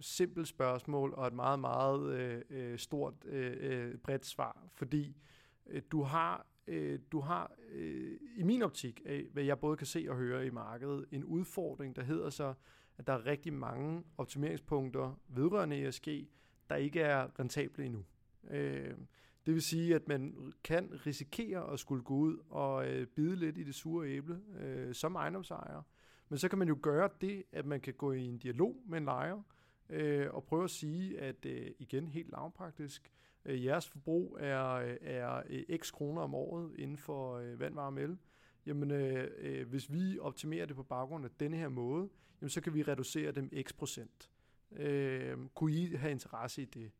simpelt 0.00 0.48
spørgsmål, 0.48 1.14
og 1.14 1.26
et 1.26 1.32
meget, 1.32 1.60
meget 1.60 2.12
øh, 2.12 2.42
øh 2.50 2.78
stort, 2.78 3.14
øh, 3.24 3.56
øh, 3.60 3.98
bredt 3.98 4.26
svar, 4.26 4.68
fordi 4.74 5.08
øh, 5.08 5.37
Øh, 5.68 5.82
du 5.90 6.02
har 6.02 6.46
øh, 6.66 6.98
du 7.12 7.20
har 7.20 7.52
øh, 7.72 8.18
i 8.36 8.42
min 8.42 8.62
optik, 8.62 9.00
af, 9.06 9.26
hvad 9.32 9.42
jeg 9.44 9.58
både 9.58 9.76
kan 9.76 9.86
se 9.86 10.06
og 10.08 10.16
høre 10.16 10.46
i 10.46 10.50
markedet, 10.50 11.06
en 11.12 11.24
udfordring, 11.24 11.96
der 11.96 12.02
hedder 12.02 12.30
så, 12.30 12.54
at 12.98 13.06
der 13.06 13.12
er 13.12 13.26
rigtig 13.26 13.52
mange 13.52 14.04
optimeringspunkter 14.18 15.20
vedrørende 15.28 15.86
ESG, 15.86 16.08
der 16.70 16.76
ikke 16.76 17.00
er 17.00 17.40
rentable 17.40 17.84
endnu. 17.84 18.04
Øh, 18.50 18.94
det 19.46 19.54
vil 19.54 19.62
sige, 19.62 19.94
at 19.94 20.08
man 20.08 20.52
kan 20.64 21.06
risikere 21.06 21.72
at 21.72 21.78
skulle 21.78 22.02
gå 22.02 22.14
ud 22.14 22.38
og 22.48 22.88
øh, 22.88 23.06
bide 23.06 23.36
lidt 23.36 23.58
i 23.58 23.62
det 23.62 23.74
sure 23.74 24.08
æble 24.08 24.40
øh, 24.60 24.94
som 24.94 25.14
ejendomsejer. 25.14 25.82
Men 26.28 26.38
så 26.38 26.48
kan 26.48 26.58
man 26.58 26.68
jo 26.68 26.78
gøre 26.82 27.08
det, 27.20 27.42
at 27.52 27.66
man 27.66 27.80
kan 27.80 27.94
gå 27.94 28.12
i 28.12 28.24
en 28.24 28.38
dialog 28.38 28.76
med 28.86 28.98
en 28.98 29.04
lejer 29.04 29.42
øh, 29.88 30.26
og 30.30 30.44
prøve 30.44 30.64
at 30.64 30.70
sige, 30.70 31.20
at 31.20 31.46
øh, 31.46 31.70
igen 31.78 32.08
helt 32.08 32.30
lavpraktisk, 32.30 33.12
øh, 33.44 33.64
jeres 33.64 33.88
forbrug 33.88 34.36
er, 34.40 34.96
er 35.00 35.42
øh, 35.48 35.78
x 35.78 35.92
kroner 35.92 36.22
om 36.22 36.34
året 36.34 36.74
inden 36.78 36.96
for 36.96 37.36
øh, 37.36 37.60
vand, 37.60 37.74
varme 37.74 38.00
el, 38.00 38.18
jamen 38.66 38.90
øh, 38.90 39.30
øh, 39.38 39.68
hvis 39.68 39.92
vi 39.92 40.18
optimerer 40.18 40.66
det 40.66 40.76
på 40.76 40.82
baggrund 40.82 41.24
af 41.24 41.30
denne 41.40 41.56
her 41.56 41.68
måde, 41.68 42.08
jamen 42.40 42.50
så 42.50 42.60
kan 42.60 42.74
vi 42.74 42.82
reducere 42.82 43.32
dem 43.32 43.50
x 43.62 43.74
procent. 43.76 44.30
Øh, 44.72 45.38
kunne 45.54 45.72
I 45.72 45.96
have 45.96 46.10
interesse 46.10 46.62
i 46.62 46.64
det? 46.64 46.90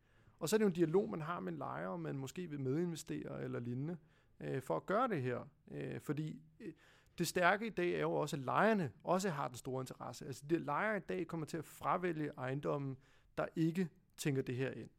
Og 0.40 0.49
så 0.49 0.57
er 0.57 0.59
det 0.59 0.62
jo 0.62 0.68
en 0.68 0.75
dialog, 0.75 1.11
man 1.11 1.21
har 1.21 1.40
med 1.40 1.52
en 1.52 1.59
lejer, 1.59 1.88
om 1.88 2.00
man 2.00 2.18
måske 2.18 2.47
vil 2.47 2.61
medinvestere 2.61 3.42
eller 3.42 3.61
lignende, 3.61 3.97
øh, 4.40 4.62
for 4.62 4.76
at 4.76 4.87
gøre 4.87 5.09
det 5.09 5.23
her. 5.23 5.49
Øh, 5.71 6.00
fordi 6.00 6.42
øh, 6.61 6.73
det 7.18 7.26
stærke 7.26 7.66
i 7.66 7.71
dag 7.71 7.92
er 7.92 8.00
jo 8.00 8.12
også, 8.12 8.37
at 8.37 8.42
lejerne 8.42 8.92
også 9.04 9.30
har 9.30 9.49
den 9.49 9.57
store 9.57 9.83
interesse. 9.83 10.26
Altså 10.26 10.45
de 10.50 10.59
lejere 10.59 10.97
i 10.97 11.00
dag 11.09 11.26
kommer 11.26 11.47
til 11.47 11.57
at 11.57 11.64
fravælge 11.64 12.30
ejendommen, 12.38 12.97
der 13.38 13.47
ikke 13.57 13.88
tænker 14.16 14.42
det 14.42 14.57
her 14.57 14.71
ind. 14.71 14.90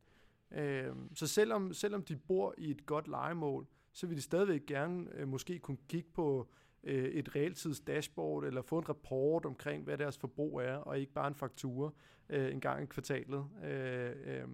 Øh, 0.51 0.96
så 1.15 1.27
selvom, 1.27 1.74
selvom 1.74 2.03
de 2.03 2.15
bor 2.15 2.56
i 2.58 2.72
et 2.72 2.86
godt 2.86 3.08
lejemål, 3.08 3.68
så 3.91 4.08
vil 4.08 4.18
de 4.18 4.22
stadigvæk 4.22 4.65
gerne 4.65 5.08
øh, 5.13 5.27
måske 5.27 5.60
kunne 5.60 5.77
kigge 5.88 6.10
på 6.13 6.50
øh, 6.84 7.06
et 7.06 7.36
realtids 7.36 7.79
dashboard, 7.79 8.44
eller 8.44 8.62
få 8.62 8.77
en 8.77 8.89
rapport 8.89 9.46
omkring, 9.46 9.84
hvad 9.84 9.98
deres 9.98 10.18
forbrug 10.18 10.62
er, 10.62 10.75
og 10.75 11.00
ikke 11.00 11.13
bare 11.13 11.27
en 11.27 11.36
faktura 11.36 11.91
øh, 12.29 12.53
en 12.53 12.62
gang 12.62 12.84
i 12.84 12.86
kvartalet. 12.86 13.46
Øh, 13.63 14.12
øh, 14.25 14.48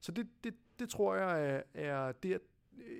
så 0.00 0.12
det, 0.12 0.28
det, 0.44 0.54
det 0.78 0.88
tror 0.88 1.14
jeg 1.14 1.54
er, 1.54 1.62
er 1.74 2.12
øh, 2.24 2.38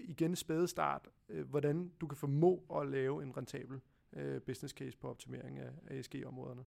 igen 0.09 0.37
spæde 0.37 0.69
start, 0.69 1.09
øh, 1.29 1.49
hvordan 1.49 1.93
du 2.01 2.07
kan 2.07 2.17
formå 2.17 2.65
at 2.75 2.89
lave 2.89 3.23
en 3.23 3.37
rentabel 3.37 3.81
øh, 4.13 4.41
business 4.41 4.75
case 4.75 4.97
på 4.99 5.11
optimering 5.11 5.59
af, 5.59 5.71
af 5.87 5.97
ESG-områderne. 5.97 6.65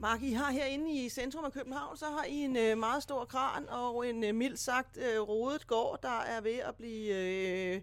Mark, 0.00 0.22
I 0.22 0.32
har 0.32 0.52
herinde 0.52 0.92
i 0.92 1.08
centrum 1.08 1.44
af 1.44 1.52
København, 1.52 1.96
så 1.96 2.04
har 2.04 2.24
I 2.24 2.34
en 2.34 2.56
øh, 2.56 2.78
meget 2.78 3.02
stor 3.02 3.24
kran 3.24 3.68
og 3.68 4.08
en 4.08 4.24
øh, 4.24 4.34
mildt 4.34 4.58
sagt 4.58 4.98
øh, 4.98 5.20
rodet 5.20 5.66
gård, 5.66 5.98
der 6.02 6.20
er 6.20 6.40
ved 6.40 6.58
at 6.58 6.74
blive 6.76 7.14
øh, 7.74 7.80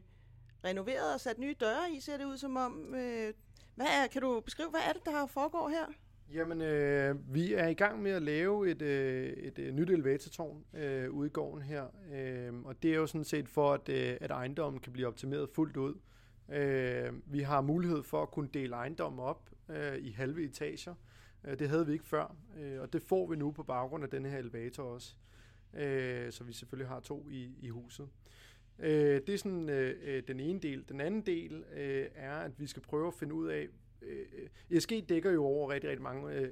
renoveret 0.63 1.13
og 1.13 1.19
sat 1.19 1.39
nye 1.39 1.55
døre 1.59 1.91
i, 1.91 1.99
ser 1.99 2.17
det 2.17 2.25
ud 2.25 2.37
som 2.37 2.57
om. 2.57 2.95
Øh, 2.95 3.33
hvad 3.75 3.85
er, 3.85 4.07
kan 4.11 4.21
du 4.21 4.39
beskrive, 4.39 4.69
hvad 4.69 4.79
er 4.89 4.93
det, 4.93 5.05
der 5.05 5.25
foregår 5.25 5.69
her? 5.69 5.85
Jamen, 6.33 6.61
øh, 6.61 7.33
vi 7.33 7.53
er 7.53 7.67
i 7.67 7.73
gang 7.73 8.01
med 8.01 8.11
at 8.11 8.21
lave 8.21 8.71
et, 8.71 8.81
øh, 8.81 9.27
et, 9.27 9.59
et 9.59 9.73
nyt 9.73 9.89
elevatortårn 9.89 10.65
øh, 10.73 11.11
ude 11.11 11.27
i 11.27 11.31
gården 11.31 11.61
her, 11.61 11.85
øh, 12.13 12.53
og 12.65 12.83
det 12.83 12.91
er 12.91 12.95
jo 12.95 13.07
sådan 13.07 13.25
set 13.25 13.49
for, 13.49 13.73
at, 13.73 13.89
øh, 13.89 14.17
at 14.21 14.31
ejendommen 14.31 14.79
kan 14.79 14.93
blive 14.93 15.07
optimeret 15.07 15.49
fuldt 15.49 15.77
ud. 15.77 15.95
Øh, 16.51 17.13
vi 17.25 17.41
har 17.41 17.61
mulighed 17.61 18.03
for 18.03 18.21
at 18.21 18.31
kunne 18.31 18.49
dele 18.53 18.75
ejendommen 18.75 19.19
op 19.19 19.49
øh, 19.69 19.97
i 19.97 20.11
halve 20.11 20.43
etager. 20.43 20.91
Øh, 20.91 20.97
Øh, 21.47 21.59
det 21.59 21.69
havde 21.69 21.85
vi 21.85 21.93
ikke 21.93 22.05
før, 22.05 22.35
øh, 22.59 22.81
og 22.81 22.93
det 22.93 23.01
får 23.01 23.27
vi 23.27 23.35
nu 23.35 23.51
på 23.51 23.63
baggrund 23.63 24.03
af 24.03 24.09
denne 24.09 24.29
her 24.29 24.37
elevator 24.37 24.83
også. 24.83 25.15
Øh, 25.73 26.31
så 26.31 26.43
vi 26.43 26.53
selvfølgelig 26.53 26.89
har 26.89 26.99
to 26.99 27.27
i, 27.29 27.55
i 27.61 27.69
huset. 27.69 28.09
Det 28.79 29.29
er 29.29 29.37
sådan 29.37 29.67
den 30.27 30.39
ene 30.39 30.59
del. 30.59 30.85
Den 30.89 31.01
anden 31.01 31.21
del 31.21 31.63
er, 32.15 32.35
at 32.35 32.59
vi 32.59 32.67
skal 32.67 32.81
prøve 32.81 33.07
at 33.07 33.13
finde 33.13 33.33
ud 33.33 33.47
af, 33.47 33.67
ESG 34.69 34.91
dækker 35.09 35.31
jo 35.31 35.45
over 35.45 35.69
rigtig, 35.69 35.89
rigtig 35.89 36.03
mange 36.03 36.51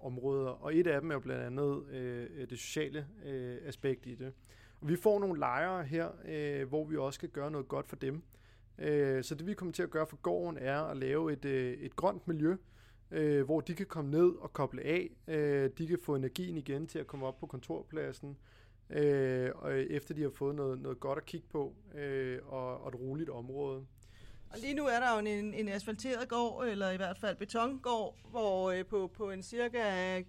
områder, 0.00 0.50
og 0.50 0.76
et 0.76 0.86
af 0.86 1.00
dem 1.00 1.10
er 1.10 1.14
jo 1.14 1.20
blandt 1.20 1.42
andet 1.42 1.86
øh, 1.88 2.50
det 2.50 2.58
sociale 2.58 3.06
øh, 3.24 3.56
aspekt 3.64 4.06
i 4.06 4.14
det. 4.14 4.32
Og 4.80 4.88
vi 4.88 4.96
får 4.96 5.18
nogle 5.18 5.38
lejre 5.38 5.84
her, 5.84 6.08
øh, 6.24 6.68
hvor 6.68 6.84
vi 6.84 6.96
også 6.96 7.16
skal 7.16 7.28
gøre 7.28 7.50
noget 7.50 7.68
godt 7.68 7.88
for 7.88 7.96
dem. 7.96 8.22
Øh, 8.78 9.24
så 9.24 9.34
det 9.34 9.46
vi 9.46 9.54
kommer 9.54 9.72
til 9.72 9.82
at 9.82 9.90
gøre 9.90 10.06
for 10.06 10.16
gården 10.16 10.58
er 10.58 10.80
at 10.80 10.96
lave 10.96 11.32
et, 11.32 11.44
øh, 11.44 11.72
et 11.72 11.96
grønt 11.96 12.28
miljø, 12.28 12.56
øh, 13.10 13.44
hvor 13.44 13.60
de 13.60 13.74
kan 13.74 13.86
komme 13.86 14.10
ned 14.10 14.34
og 14.38 14.52
koble 14.52 14.82
af. 14.82 15.10
Øh, 15.28 15.70
de 15.78 15.86
kan 15.86 15.98
få 16.02 16.14
energien 16.14 16.56
igen 16.56 16.86
til 16.86 16.98
at 16.98 17.06
komme 17.06 17.26
op 17.26 17.38
på 17.38 17.46
kontorpladsen, 17.46 18.36
øh, 18.90 19.50
og 19.54 19.80
efter 19.80 20.14
de 20.14 20.22
har 20.22 20.30
fået 20.30 20.54
noget, 20.54 20.80
noget 20.80 21.00
godt 21.00 21.18
at 21.18 21.26
kigge 21.26 21.46
på 21.50 21.74
øh, 21.94 22.38
og, 22.46 22.80
og 22.80 22.88
et 22.88 23.00
roligt 23.00 23.30
område. 23.30 23.86
Og 24.50 24.58
lige 24.58 24.74
nu 24.74 24.86
er 24.86 25.00
der 25.00 25.12
jo 25.12 25.18
en, 25.18 25.54
en 25.54 25.68
asfalteret 25.68 26.28
gård, 26.28 26.66
eller 26.66 26.90
i 26.90 26.96
hvert 26.96 27.18
fald 27.18 27.36
betongård, 27.36 28.16
hvor 28.30 28.70
øh, 28.70 28.84
på, 28.84 29.10
på 29.14 29.30
en 29.30 29.42
cirka, 29.42 30.22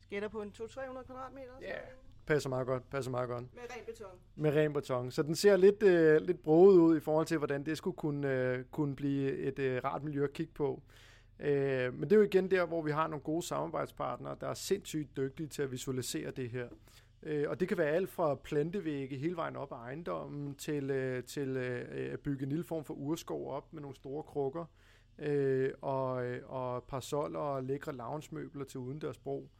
skætter 0.00 0.28
på 0.28 0.42
en 0.42 0.52
200-300 0.58 1.06
kvadratmeter. 1.06 1.52
Ja, 1.62 1.68
yeah. 1.68 1.80
passer 2.26 2.48
meget 2.48 2.66
godt, 2.66 2.90
passer 2.90 3.10
meget 3.10 3.28
godt. 3.28 3.44
Med 3.54 3.62
ren 3.62 3.84
beton. 3.86 4.18
Med 4.34 4.54
ren 4.54 4.72
beton. 4.72 5.10
Så 5.10 5.22
den 5.22 5.34
ser 5.34 5.56
lidt, 5.56 5.82
øh, 5.82 6.20
lidt 6.20 6.42
broet 6.42 6.76
ud 6.76 6.96
i 6.96 7.00
forhold 7.00 7.26
til, 7.26 7.38
hvordan 7.38 7.66
det 7.66 7.78
skulle 7.78 7.96
kunne, 7.96 8.32
øh, 8.32 8.64
kunne 8.64 8.96
blive 8.96 9.36
et 9.36 9.58
øh, 9.58 9.84
rart 9.84 10.04
miljø 10.04 10.24
at 10.24 10.32
kigge 10.32 10.52
på. 10.52 10.82
Øh, 11.40 11.94
men 11.94 12.02
det 12.02 12.12
er 12.12 12.16
jo 12.16 12.22
igen 12.22 12.50
der, 12.50 12.66
hvor 12.66 12.82
vi 12.82 12.90
har 12.90 13.06
nogle 13.06 13.22
gode 13.22 13.42
samarbejdspartnere, 13.42 14.36
der 14.40 14.48
er 14.48 14.54
sindssygt 14.54 15.16
dygtige 15.16 15.46
til 15.46 15.62
at 15.62 15.72
visualisere 15.72 16.30
det 16.30 16.50
her. 16.50 16.68
Øh, 17.22 17.44
og 17.48 17.60
det 17.60 17.68
kan 17.68 17.78
være 17.78 17.90
alt 17.90 18.10
fra 18.10 18.34
plantevægge 18.34 19.16
hele 19.16 19.36
vejen 19.36 19.56
op 19.56 19.72
ad 19.72 19.76
ejendommen, 19.76 20.54
til, 20.54 20.90
øh, 20.90 21.24
til 21.24 21.48
øh, 21.48 22.12
at 22.12 22.20
bygge 22.20 22.42
en 22.42 22.48
lille 22.48 22.64
form 22.64 22.84
for 22.84 22.94
urskov 22.94 23.50
op 23.50 23.72
med 23.72 23.82
nogle 23.82 23.96
store 23.96 24.22
krukker, 24.22 24.64
øh, 25.18 25.72
og, 25.80 26.26
øh, 26.26 26.50
og 26.50 26.84
parasoller 26.84 27.38
og 27.38 27.64
lækre 27.64 27.92
loungemøbler 27.92 28.64
til 28.64 28.80
udendørsbrug. 28.80 29.50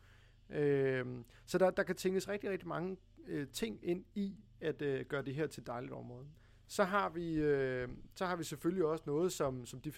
Øh, 0.50 1.06
så 1.46 1.58
der, 1.58 1.70
der 1.70 1.82
kan 1.82 1.96
tænkes 1.96 2.28
rigtig, 2.28 2.50
rigtig 2.50 2.68
mange 2.68 2.96
øh, 3.26 3.46
ting 3.48 3.78
ind 3.82 4.04
i 4.14 4.36
at 4.60 4.82
øh, 4.82 5.04
gøre 5.04 5.22
det 5.22 5.34
her 5.34 5.46
til 5.46 5.60
et 5.60 5.66
dejligt 5.66 5.92
område. 5.92 6.26
Så 6.68 6.84
har 6.84 7.08
vi, 7.08 7.34
øh, 7.34 7.88
så 8.14 8.26
har 8.26 8.36
vi 8.36 8.44
selvfølgelig 8.44 8.84
også 8.84 9.04
noget 9.06 9.32
som, 9.32 9.66
som 9.66 9.80
de 9.80 9.92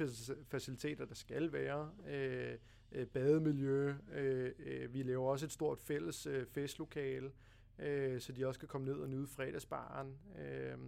faciliteter, 0.50 1.04
der 1.04 1.14
skal 1.14 1.52
være. 1.52 1.90
Øh, 2.08 2.58
øh, 2.92 3.06
bademiljø. 3.06 3.94
Øh, 4.14 4.52
øh, 4.58 4.94
vi 4.94 5.02
laver 5.02 5.30
også 5.30 5.46
et 5.46 5.52
stort 5.52 5.78
fælles 5.78 6.26
øh, 6.26 6.46
festlokale, 6.46 7.30
øh, 7.78 8.20
så 8.20 8.32
de 8.32 8.46
også 8.46 8.60
kan 8.60 8.68
komme 8.68 8.86
ned 8.86 8.96
og 8.96 9.08
nyde 9.08 9.26
fredagsbaren. 9.26 10.14
Øh, 10.38 10.78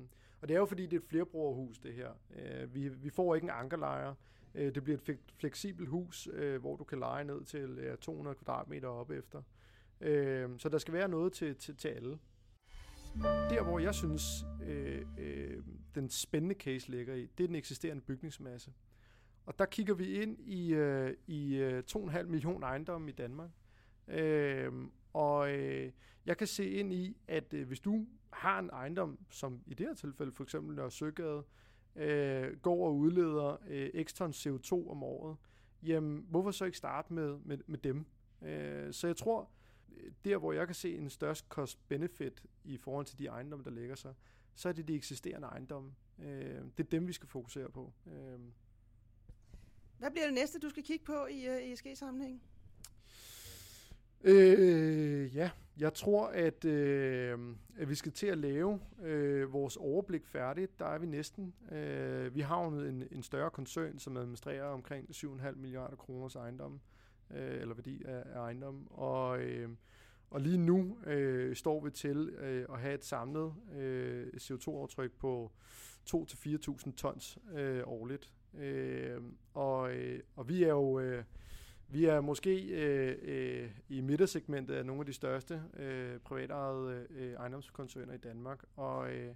og 0.41 0.49
det 0.49 0.55
er 0.55 0.59
jo 0.59 0.67
fordi, 0.67 0.83
det 0.83 0.93
er 0.93 1.01
et 1.01 1.09
flerbrugerhus, 1.09 1.79
det 1.79 1.95
her. 1.95 2.11
Øh, 2.37 2.75
vi, 2.75 2.89
vi 2.89 3.11
får 3.11 3.35
ikke 3.35 3.45
en 3.45 3.51
ankerlejr. 3.51 4.15
Øh, 4.55 4.75
det 4.75 4.85
bliver 4.85 4.99
et 5.09 5.19
fleksibelt 5.39 5.89
hus, 5.89 6.29
øh, 6.33 6.61
hvor 6.61 6.77
du 6.77 6.85
kan 6.85 6.99
lege 6.99 7.25
ned 7.25 7.45
til 7.45 7.79
øh, 7.79 7.99
200 7.99 8.37
kvadratmeter 8.37 8.89
op 8.89 9.11
efter. 9.11 9.43
Øh, 10.01 10.51
så 10.59 10.69
der 10.69 10.79
skal 10.79 10.95
være 10.95 11.09
noget 11.09 11.33
til, 11.33 11.57
til, 11.57 11.77
til 11.77 11.89
alle. 11.89 12.19
Der, 13.23 13.63
hvor 13.63 13.79
jeg 13.79 13.95
synes, 13.95 14.23
øh, 14.67 15.07
øh, 15.19 15.63
den 15.95 16.09
spændende 16.09 16.55
case 16.55 16.91
ligger 16.91 17.15
i, 17.15 17.27
det 17.39 17.45
er 17.45 17.49
den 17.49 17.57
eksisterende 17.57 18.03
bygningsmasse. 18.03 18.73
Og 19.47 19.59
der 19.59 19.67
kigger 19.67 19.95
vi 19.95 20.23
ind 20.23 20.39
i, 20.41 20.75
øh, 20.75 21.17
i 21.27 21.57
øh, 21.57 21.83
2,5 21.91 22.23
millioner 22.23 22.67
ejendomme 22.67 23.11
i 23.11 23.13
Danmark. 23.13 23.51
Øh, 24.09 24.73
og 25.13 25.53
øh, 25.53 25.93
jeg 26.27 26.37
kan 26.37 26.47
se 26.47 26.71
ind 26.71 26.93
i, 26.93 27.17
at 27.29 27.55
øh, 27.55 27.67
hvis 27.67 27.81
du 27.81 28.07
har 28.33 28.59
en 28.59 28.71
ejendom, 28.71 29.19
som 29.31 29.61
i 29.67 29.75
det 29.75 29.87
her 29.87 29.95
tilfælde 29.95 30.33
for 30.33 30.43
eksempel 30.43 30.77
Nørre 30.77 30.91
Søgade, 30.91 31.45
øh, 31.97 32.57
går 32.57 32.87
og 32.87 32.97
udleder 32.97 33.57
øh, 33.69 34.05
x 34.05 34.13
ton 34.13 34.31
CO2 34.31 34.91
om 34.91 35.03
året, 35.03 35.37
jamen 35.83 36.27
hvorfor 36.29 36.51
så 36.51 36.65
ikke 36.65 36.79
starte 36.79 37.13
med, 37.13 37.39
med, 37.45 37.59
med 37.67 37.79
dem? 37.79 38.07
Øh, 38.43 38.93
så 38.93 39.07
jeg 39.07 39.17
tror, 39.17 39.51
der 40.25 40.37
hvor 40.37 40.53
jeg 40.53 40.67
kan 40.67 40.75
se 40.75 40.97
en 40.97 41.11
størst 41.11 41.47
cost-benefit 41.49 42.45
i 42.65 42.77
forhold 42.77 43.07
til 43.07 43.19
de 43.19 43.27
ejendomme, 43.27 43.65
der 43.65 43.71
ligger 43.71 43.95
sig, 43.95 44.15
så 44.55 44.69
er 44.69 44.73
det 44.73 44.89
de 44.89 44.95
eksisterende 44.95 45.47
ejendomme. 45.47 45.95
Øh, 46.19 46.61
det 46.77 46.85
er 46.87 46.91
dem, 46.91 47.07
vi 47.07 47.13
skal 47.13 47.29
fokusere 47.29 47.71
på. 47.71 47.93
Øh. 48.07 48.39
Hvad 49.99 50.11
bliver 50.11 50.25
det 50.25 50.35
næste, 50.35 50.59
du 50.59 50.71
skal 50.71 50.83
kigge 50.83 51.05
på 51.05 51.27
i 51.27 51.49
uh, 51.49 51.55
øh, 51.55 51.73
ESG-sammenhæng? 51.73 52.43
Øh, 54.25 55.37
ja, 55.37 55.51
jeg 55.79 55.95
tror, 55.95 56.27
at, 56.27 56.65
øh, 56.65 57.39
at 57.79 57.89
vi 57.89 57.95
skal 57.95 58.13
til 58.13 58.27
at 58.27 58.39
lave 58.39 58.81
øh, 59.03 59.53
vores 59.53 59.77
overblik 59.77 60.27
færdigt. 60.27 60.79
Der 60.79 60.87
er 60.87 60.99
vi 60.99 61.07
næsten. 61.07 61.55
Øh, 61.73 62.35
vi 62.35 62.41
har 62.41 62.65
jo 62.65 62.69
en, 62.69 63.05
en 63.11 63.23
større 63.23 63.51
koncern, 63.51 63.99
som 63.99 64.17
administrerer 64.17 64.65
omkring 64.65 65.09
7,5 65.11 65.55
milliarder 65.57 65.97
kroners 65.97 66.37
ejendom, 66.37 66.81
øh, 67.35 67.61
eller 67.61 67.75
værdi 67.75 68.03
af, 68.05 68.23
af 68.27 68.41
ejendom. 68.41 68.87
Og, 68.91 69.41
øh, 69.41 69.69
og 70.31 70.41
lige 70.41 70.59
nu 70.59 70.99
øh, 71.07 71.57
står 71.57 71.85
vi 71.85 71.91
til 71.91 72.29
øh, 72.29 72.67
at 72.73 72.81
have 72.81 72.95
et 72.95 73.05
samlet 73.05 73.55
øh, 73.77 74.27
CO2-aftryk 74.27 75.13
på 75.13 75.53
2-4.000 76.11 76.93
tons 76.93 77.39
øh, 77.53 77.83
årligt. 77.87 78.33
Øh, 78.59 79.21
og, 79.55 79.93
øh, 79.93 80.21
og 80.37 80.49
vi 80.49 80.63
er 80.63 80.69
jo... 80.69 81.01
Øh, 81.01 81.25
vi 81.93 82.05
er 82.05 82.21
måske 82.21 82.67
øh, 82.67 83.19
øh, 83.23 83.71
i 83.89 84.01
midtersegmentet 84.01 84.75
af 84.75 84.87
nogle 84.87 85.01
af 85.01 85.07
de 85.07 85.13
største 85.13 85.63
øh, 85.77 86.19
privatejede 86.19 87.07
øh, 87.11 87.33
ejendomskoncerner 87.33 88.15
i 88.15 88.19
Danmark, 88.19 88.65
og, 88.77 89.13
øh, 89.13 89.35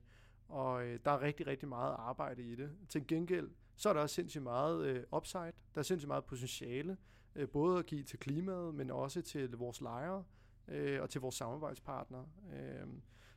og 0.48 0.86
øh, 0.86 0.98
der 1.04 1.10
er 1.10 1.22
rigtig, 1.22 1.46
rigtig 1.46 1.68
meget 1.68 1.94
arbejde 1.98 2.42
i 2.42 2.54
det. 2.54 2.70
Til 2.88 3.06
gengæld, 3.06 3.50
så 3.76 3.88
er 3.88 3.92
der 3.92 4.00
også 4.00 4.14
sindssygt 4.14 4.42
meget 4.42 4.86
øh, 4.86 5.02
upside, 5.12 5.52
der 5.74 5.78
er 5.78 5.82
sindssygt 5.82 6.08
meget 6.08 6.24
potentiale, 6.24 6.96
øh, 7.36 7.48
både 7.48 7.78
at 7.78 7.86
give 7.86 8.02
til 8.02 8.18
klimaet, 8.18 8.74
men 8.74 8.90
også 8.90 9.22
til 9.22 9.50
vores 9.50 9.80
lejere 9.80 10.24
øh, 10.68 11.02
og 11.02 11.10
til 11.10 11.20
vores 11.20 11.34
samarbejdspartnere. 11.34 12.26
Øh, 12.52 12.86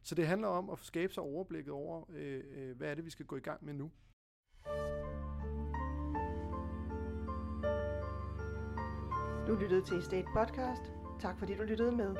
så 0.03 0.15
det 0.15 0.27
handler 0.27 0.47
om 0.47 0.69
at 0.69 0.79
skabe 0.81 1.13
sig 1.13 1.23
overblikket 1.23 1.73
over, 1.73 2.03
øh, 2.09 2.43
øh 2.55 2.77
hvad 2.77 2.91
er 2.91 2.95
det, 2.95 3.05
vi 3.05 3.09
skal 3.09 3.25
gå 3.25 3.35
i 3.35 3.39
gang 3.39 3.65
med 3.65 3.73
nu. 3.73 3.91
Du 9.47 9.55
lyttede 9.55 9.81
til 9.81 10.03
State 10.03 10.27
Podcast. 10.33 10.81
Tak 11.19 11.39
fordi 11.39 11.55
du 11.55 11.63
lyttede 11.63 11.91
med. 11.91 12.15